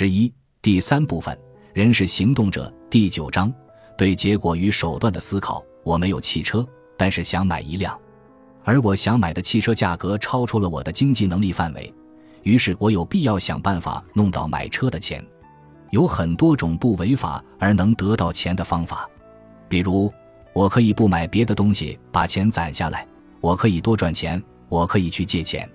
[0.00, 1.38] 十一第三部分，
[1.74, 2.72] 人是行动者。
[2.88, 3.52] 第九章，
[3.98, 5.62] 对结果与手段的思考。
[5.84, 8.00] 我没有汽车，但是想买一辆，
[8.64, 11.92] 而我想买的汽车价格超出了我的经济能力范围，
[12.44, 15.22] 于是我有必要想办法弄到买车的钱。
[15.90, 19.06] 有很多种不违法而能得到钱的方法，
[19.68, 20.10] 比如
[20.54, 23.06] 我可以不买别的东西把钱攒下来，
[23.42, 25.70] 我可以多赚钱，我可以去借钱。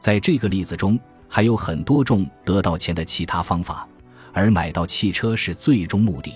[0.00, 0.98] 在这个例子中，
[1.28, 3.86] 还有很多种得到钱的其他方法，
[4.32, 6.32] 而买到汽车是最终目的。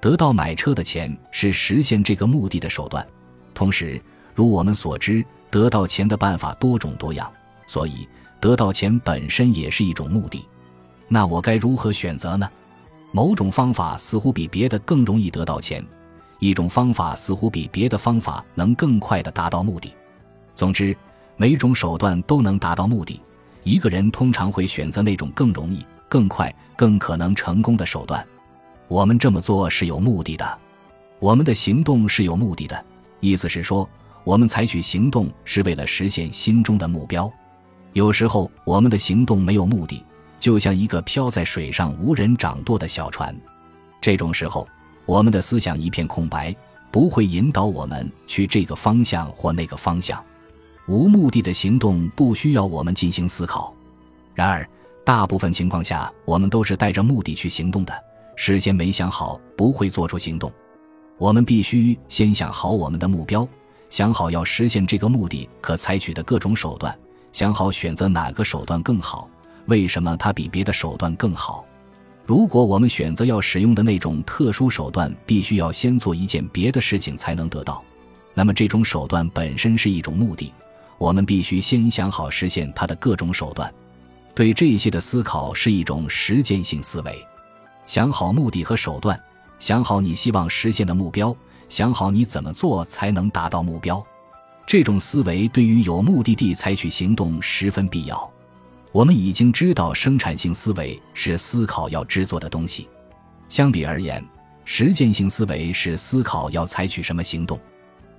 [0.00, 3.06] 得到买车的钱是实现这个目的的手段。
[3.54, 4.00] 同时，
[4.34, 7.32] 如我们所知，得到钱的办法多种多样，
[7.66, 8.06] 所以
[8.40, 10.44] 得到钱本身也是一种目的。
[11.08, 12.48] 那我该如何选择呢？
[13.12, 15.82] 某种方法似乎比别的更容易得到钱，
[16.38, 19.94] 一种方法似乎比别的方法能更快地达到目的。
[20.54, 20.94] 总之，
[21.36, 23.20] 每种手段都能达到目的。
[23.66, 28.24] 一个人通常会选择那种更容易、更快、更可能成功的手段。
[28.86, 30.58] 我们这么做是有目的的，
[31.18, 32.84] 我们的行动是有目的的，
[33.18, 33.88] 意思是说，
[34.22, 37.28] 我们采取行动是为了实现心中的目标。
[37.92, 40.00] 有时候，我们的行动没有目的，
[40.38, 43.36] 就像一个漂在水上无人掌舵的小船。
[44.00, 44.64] 这种时候，
[45.06, 46.54] 我们的思想一片空白，
[46.92, 50.24] 不会引导我们去这个方向或那个方向。
[50.86, 53.74] 无目的的行动不需要我们进行思考。
[54.34, 54.68] 然而，
[55.04, 57.92] 大部分情况下，我们都是带着目的去行动的。
[58.36, 60.52] 事先没想好，不会做出行动。
[61.18, 63.48] 我们必须先想好我们的目标，
[63.88, 66.96] 想好要实现这个目的可采取的各种手段，
[67.32, 69.28] 想好选择哪个手段更好，
[69.66, 71.64] 为什么它比别的手段更好。
[72.26, 77.82] 如果我们选择要使用的那种特殊手段，必须要先做一件别的事情才能得到，
[78.34, 80.52] 那么这种手段本身是一种目的。
[80.98, 83.72] 我们必须先想好实现它的各种手段。
[84.34, 87.26] 对这些的思考是一种实践性思维。
[87.86, 89.18] 想好目的和手段，
[89.58, 91.34] 想好你希望实现的目标，
[91.68, 94.04] 想好你怎么做才能达到目标。
[94.66, 98.30] 这种思维对于有目的地采取行动十分必要。
[98.92, 102.88] 我们已经知道，生产性思维是思考要制作的东西。
[103.48, 104.24] 相比而言，
[104.64, 107.60] 实践性思维是思考要采取什么行动。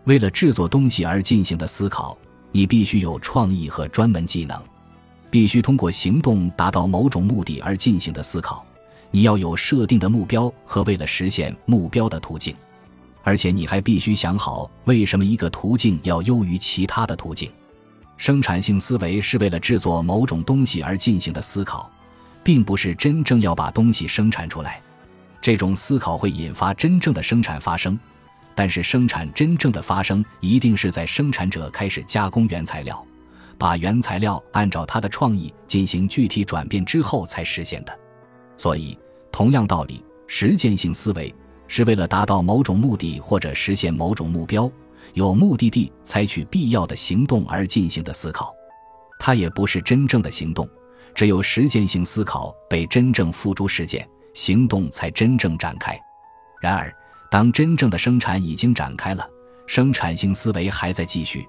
[0.06, 2.18] 为了制作东西而进行的思考，
[2.58, 4.60] 你必须有创意和专门技能，
[5.30, 8.66] 必须通过行动达到某种目的而进行的思考。
[9.12, 12.56] 你要有设定的目标和为了实现目标的途径，
[13.22, 17.48] 而且你还必须想好为什么一个途径要优于其他的途径。
[18.18, 21.88] 生产性思维是为了制作某种东西而进行的思考，
[22.44, 24.82] 并不是真正要把东西生产出来。
[25.40, 28.00] 这种思考会引发真正的生产发生，
[28.58, 33.06] 但是生产真正的发生一定是在生产者开始加工原材料，
[33.56, 38.00] 把原材料按照他的创意进行具体转变之后才实现的。
[38.58, 38.98] 所以，
[39.32, 41.32] 同样道理，实践性思维
[41.68, 44.68] 是为了达到某种目的或者实现某种目标，
[45.14, 48.52] 有目的地采取必要的行动而进行的思考。
[49.20, 50.68] 它也不是真正的行动，
[51.14, 55.96] 只有实践性思考被真正付诸实践，行动才真正展开。
[56.60, 56.92] 然而，
[57.30, 59.28] 当真正的生产已经展开了，
[59.66, 61.48] 生产性思维还在继续，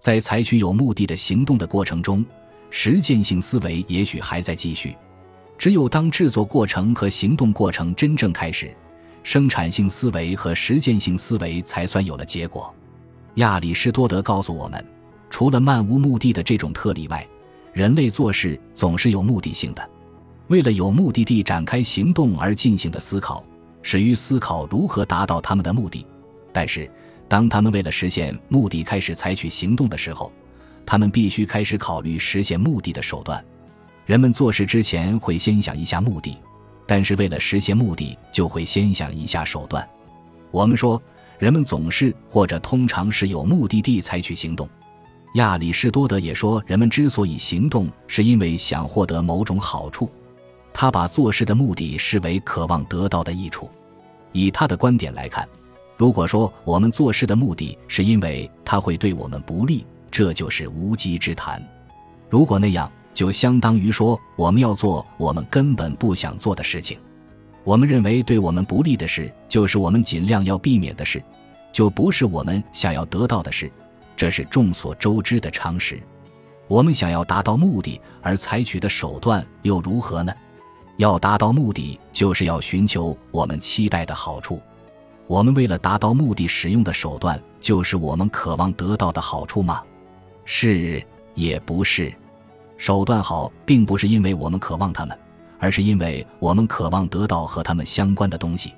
[0.00, 2.24] 在采取有目的的行动的过程中，
[2.70, 4.96] 实践性思维也许还在继续。
[5.58, 8.74] 只有当制作过程和行动过程真正开始，
[9.22, 12.74] 生产性思维和实践性思维才算有了结果。
[13.34, 14.82] 亚里士多德告诉我们，
[15.28, 17.26] 除了漫无目的的这种特例外，
[17.74, 19.90] 人类做事总是有目的性的。
[20.48, 23.44] 为了有目的地展开行动而进行的思考，
[23.82, 26.06] 始于思考如何达到他们的目的。
[26.52, 26.90] 但是，
[27.28, 30.32] 当他们为了实现目的开始采取行动的时候，
[30.84, 33.44] 他们必须开始考虑实现目的的手段。
[34.06, 36.36] 人们做事之前会先想一下目的，
[36.86, 39.88] 但是为了实现目的，就会先想一下手段。
[40.50, 41.00] 我们说，
[41.38, 44.68] 人们总是或者通常是有目的地采取行动。
[45.34, 50.10] 亚里士多德也说，人们之所以行动，是因为想获得某种好处。
[50.72, 53.70] 他把做事的目的视为渴望得到的益处。
[54.32, 55.48] 以他的观点来看，
[55.96, 61.62] 如果说我们做事的目的是因为他会对我们不利，这就是无稽之谈。
[62.28, 66.98] 如果那样，就相当于说，我们要做我们根本不想做的事情。
[67.64, 71.22] 我们认为对我们不利的事，就是我们尽量要避免的事，
[71.72, 73.70] 就不是我们想要得到的事。
[74.16, 76.00] 这是众所周知的常识。
[76.68, 80.32] 我们想要达到目的而采取的手段又如何呢？
[81.00, 84.60] 要达到目的，就是要寻求我们期待的好处。
[85.26, 89.82] 我们为了达到目的使用的手段，就是我们渴望得到的好处吗？
[90.44, 91.02] 是
[91.34, 92.12] 也不是。
[92.76, 95.18] 手段好，并不是因为我们渴望他们，
[95.58, 98.74] 而是因为我们渴望得到和他们相关的东西。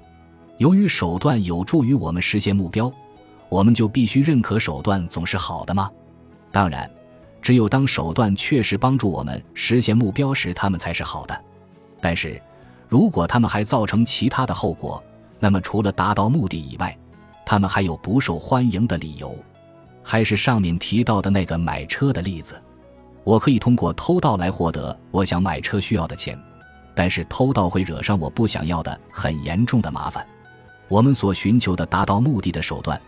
[0.59, 2.89] 由于手段有助于我们实现目标，
[3.49, 5.91] 我们就必须认可手段总是好的吗？
[6.53, 6.89] 当然，
[7.41, 11.37] 只有当手段确实帮助我们实现目标时，他们才是好的。
[12.03, 12.43] 但是，
[12.89, 15.03] 如果他们还造成其他的后果，
[15.39, 16.99] 那么除了达到目的以外，
[17.47, 19.35] 他们还有不受欢迎的理由。
[20.03, 22.61] 还是上面提到的那个买车的例子，
[23.23, 26.37] 我可以通过偷盗来获得我想买车需要的钱，
[26.93, 30.27] 但是偷盗会惹上我不想要的很严重的麻烦。
[30.89, 33.01] 我们所寻求的达到目的的手段，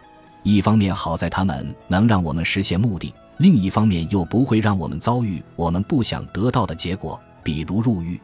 [0.44, 8.20] 一方面好在他们能让我们实现目的，另一方面又不会让我们遭遇我们不想得到的结果，比如入狱。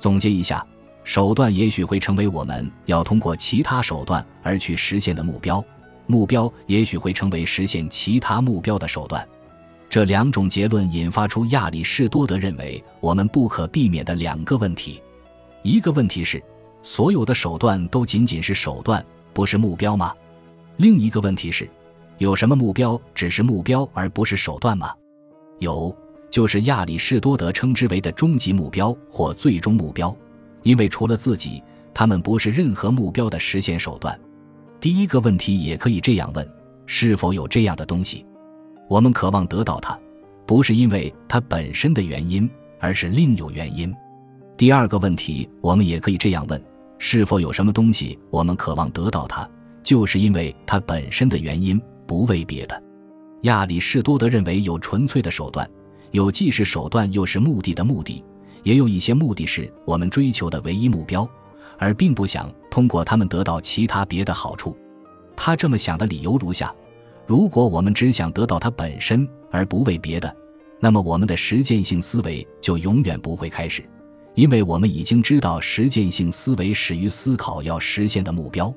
[0.00, 0.66] 总结一下，
[1.04, 5.62] 手段也许会成为我们要通过其他手段而去实现的目标。
[6.06, 9.24] 目标也许会成为实现其他目标的手段，
[9.88, 15.00] 这两种结论引发出亚里士多德认为我们不可避免的两个问题：
[15.62, 16.42] 一个问题是，
[16.82, 20.12] 所有的手段都仅仅是手段，不是目标吗？
[20.78, 21.68] 另一个问题是，
[22.18, 24.92] 有什么目标只是目标而不是手段吗？
[25.60, 25.94] 有，
[26.30, 30.16] 就是亚里士多德称之为的终极目标或最终目标，
[30.62, 31.62] 因为除了自己，
[31.92, 34.18] 他们不是任何目标的实现手段。
[34.80, 36.48] 第一个问题也可以这样问：
[36.86, 38.24] 是否有这样的东西？
[38.88, 39.98] 我们渴望得到它，
[40.46, 42.48] 不是因为它本身的原因，
[42.78, 43.92] 而是另有原因。
[44.56, 46.62] 第二个问题，我们也可以这样问：
[46.98, 49.48] 是否有什么东西我们渴望得到它，
[49.82, 52.82] 就是因为它本身的原因，不为别的？
[53.42, 55.68] 亚里士多德认为有纯粹的手段，
[56.10, 58.24] 有既是手段又是目的的目的，
[58.62, 61.28] 也有一些目的是我们追求的唯一目标。
[61.82, 64.76] 而并不想通过他们得到其他别的好处。
[65.34, 66.70] 他这么想的理由如下：
[67.26, 70.36] 如果我们只想得到它本身而不为别的，
[70.78, 73.82] 那么我们的实践性思维就永远不会开始，
[74.34, 78.70] 因为我们已经知道实践性思维始于思考要实现的目标。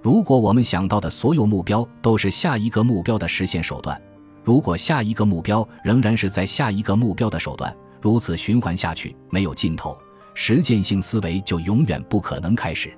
[0.00, 4.00] 如果我们想到的所有目标都是下一个目标的实现手段，
[4.46, 9.98] 如果下一个目标仍然是在下一个目标的手段，如此循环下去，没有尽头。
[10.34, 12.96] 实践性思维就永远不可能开始。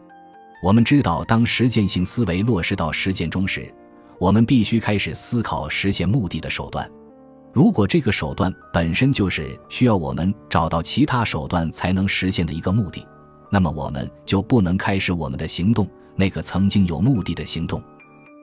[0.62, 3.72] 我们知道，当实践性思维落实到实践中时，
[4.20, 6.86] 我们必须开始思考实现目的的手段。
[7.54, 13.02] 如果这个手段本身就是需要我们找到其他手段才能实现的一个目的，
[13.50, 17.82] 那么我们就不能开始我们的行动，那个曾经有目的的行动。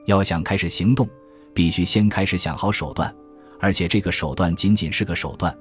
[0.06, 1.08] 要想开始行动，
[1.56, 3.12] 必须先开始想好手段，
[3.58, 5.52] 而且这个手段仅仅是个手段。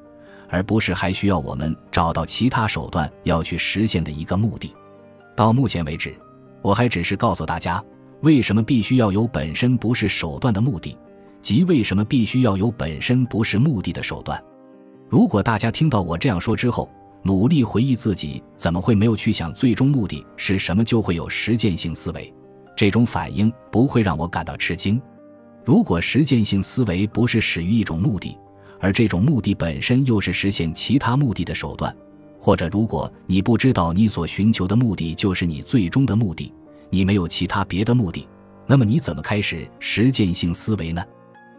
[0.47, 4.71] 而不是还需要我们找到其他手段要去实现的一个目的。
[5.35, 6.15] 到目前为止，
[6.61, 7.83] 我还只是告诉大家
[8.21, 10.95] 为什么必须要有本身不是手段的目的，
[11.41, 14.41] 即为什么必须要有本身不是目的的手段。
[15.09, 16.87] 如果大家听到我这样说之后，
[17.23, 22.31] 努力回忆自己怎么会没有去想最终目的是什么，就会有实践性思维。
[22.77, 25.01] 这种反应不会让我感到吃惊。
[25.65, 28.37] 如果实践性思维不是始于一种目的，
[28.79, 31.93] 而这种目的本身又是实现其他目的的手段，
[32.39, 36.53] 或者如果你不知道你所寻求的目的就是你最终的目的，
[36.91, 38.27] 你没有其他别的目的，
[38.67, 41.03] 那么你怎么开始实践性思维呢？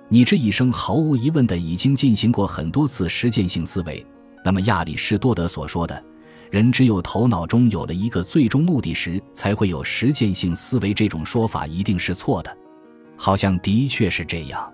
[0.09, 4.07] 你这一生毫无疑问的已经进行过很多次实践性思维。
[4.45, 6.01] 那么亚里士多德所说的
[6.49, 12.57] “人只有头脑中有了一个最终目的时才会有实践性思维”这种说法一定是错的，
[13.17, 14.73] 好像的确是这样。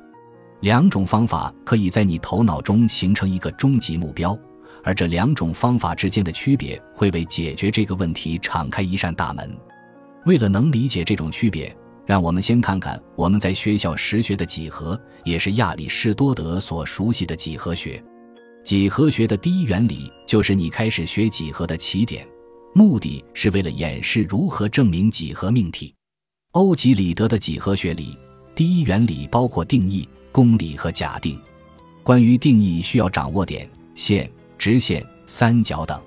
[0.60, 4.38] 两种方法可以在你头脑中形成一个终极目标，
[4.84, 9.50] 而这两种方法之间的区别会为解决这个问题敞开一扇大门。
[10.24, 18.02] 为了能理解这种区别，让我们先看看我们在学校时学的几何，也是亚里士多德所熟悉的几何学。
[18.62, 22.24] 几何学的第一原理就是你开始学几何的起点，
[22.72, 25.92] 目的是为了演示如何证明几何命题。
[26.52, 28.16] 欧几里得的几何学里，
[28.54, 30.08] 第一原理包括定义。
[30.34, 31.38] 公理和假定，
[32.02, 35.98] 关于定义需要掌握点、线、直线、三角等；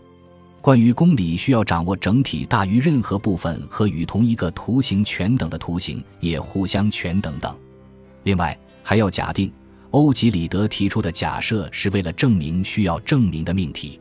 [0.62, 7.56] 关于公理需要掌握整体大于任何部分和与同一个图形全等的图形也互相全等等。
[8.24, 9.54] 另外还要假定。
[9.92, 14.00] 欧几里得提出的假设是为了证明需要证明的命题。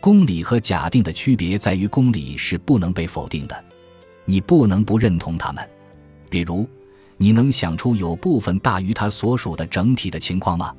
[0.00, 3.64] 公理和假定的区别在于，公理是不能被否定的，
[4.24, 5.62] 你不能不认同它们。
[6.30, 6.66] 比如。
[7.18, 10.72] 你能想出有部分大于它所属的整体的情况吗？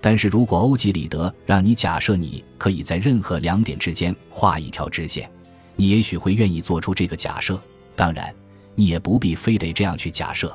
[0.00, 5.30] 但是如果欧几里得让你假设你可以在任何两点之间画一条直线，
[5.76, 7.60] 你也许会愿意做出这个假设。
[7.94, 8.34] 当然，
[8.74, 10.54] 你也不必非得这样去假设。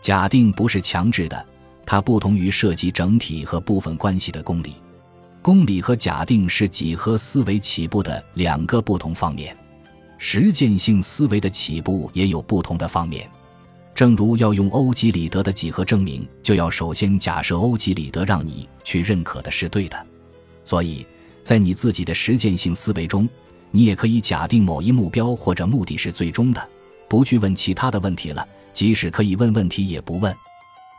[0.00, 1.46] 假定不是强制的，
[1.84, 4.74] 它不同于涉及整体和部分关系的公理。
[5.42, 9.56] 公理和假定是几何思维起步的两个不同方面，
[10.18, 13.28] 实践性思维的起步也有不同的方面。
[13.96, 20.06] 正如要用欧几里得的几何证明，就要首先假设欧几里得让你去认可的是对的。
[20.66, 21.06] 所以，
[21.42, 23.26] 在你自己的实践性思维中，
[23.70, 26.68] 你也可以假定某一目标或者目的是最终的，
[27.08, 28.46] 不去问其他的问题了。
[28.74, 30.36] 即使可以问问题，也不问。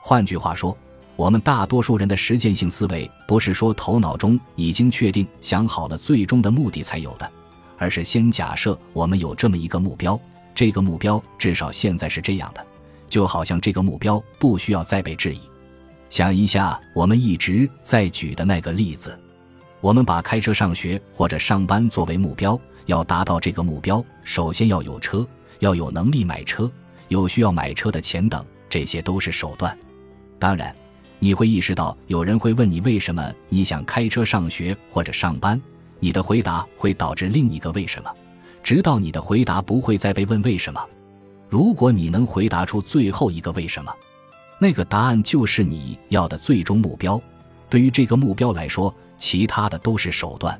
[0.01, 0.75] 换句话说，
[1.15, 7.31] 我们大多数人的实践性思维，不是说头脑中已经确定、想好了最终的目的才有的，
[7.77, 10.19] 而是先假设我们有这么一个目标，
[10.55, 12.65] 这个目标至少现在是这样的。
[13.09, 15.39] 就好像这个目标不需要再被质疑。
[16.09, 19.17] 想一下，我们一直在举的那个例子，
[19.81, 25.27] 我们把开车上学或者上班作为目标，要达到这个目标，首先要有车，
[25.59, 26.71] 要有能力买车，
[27.09, 29.77] 有需要买车的钱等，这些都是手段。
[30.39, 30.73] 当然，
[31.19, 35.61] 你会意识到有人会问你为什么你想开车上学或者上班，
[35.99, 38.09] 你的回答会导致另一个为什么，
[38.63, 40.81] 直到你的回答不会再被问为什么。
[41.49, 43.93] 如果你能回答出最后一个为什么，
[44.59, 47.21] 那个答案就是你要的最终目标。
[47.69, 50.59] 对于这个目标来说，其他的都是手段。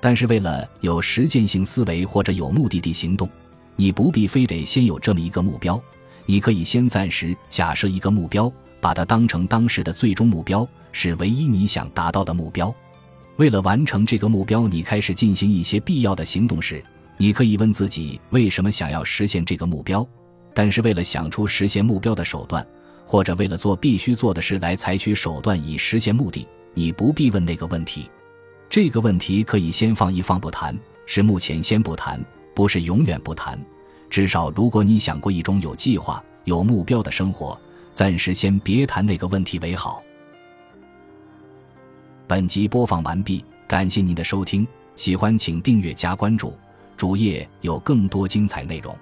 [0.00, 3.28] 但是为了有实践性思维或者有目的地行动，
[3.76, 5.80] 你不必非得先有这么一个目标。
[6.24, 12.74] 你可以先暂时假设一个目标，把它当成当时的最终目标，是唯一你想达到的目标。
[13.36, 16.82] 为了完成这个目标，你开始进行一些必要的行动时。
[17.18, 20.06] 你可以问自己为什么想要实现这个目标，
[20.54, 22.66] 但是为了想出实现目标的手段，
[23.04, 28.10] 或者为了做必须做的事来采取手段以实现目的，你不必问那个问题。
[28.68, 32.22] 这个问题可以先放一放不谈，是目前先不谈，
[32.54, 33.58] 不是永远不谈。
[34.10, 37.58] 至少如果你想过一种有计划、有目标的生活，
[37.92, 40.02] 暂时先别谈那个问题为好。
[42.26, 46.52] 本集播放完毕，感谢您的收听，喜欢请订阅加关注。
[46.96, 48.96] 主页有更多精彩内容。